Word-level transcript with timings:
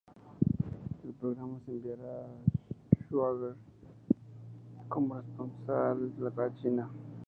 El 1.05 1.13
programa 1.13 1.59
enviará 1.67 2.21
a 2.25 3.03
Schwarzenegger 3.03 3.59
como 4.89 5.09
corresponsal 5.67 6.33
a 6.49 6.55
China. 6.63 6.89